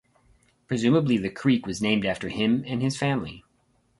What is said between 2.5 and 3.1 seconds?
and his